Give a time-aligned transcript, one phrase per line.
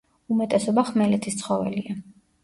[0.35, 1.95] უმეტესობა ხმელეთის ცხოველია.